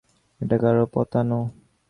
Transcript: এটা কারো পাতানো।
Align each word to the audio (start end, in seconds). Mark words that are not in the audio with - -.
এটা 0.41 0.55
কারো 0.63 0.83
পাতানো। 0.93 1.39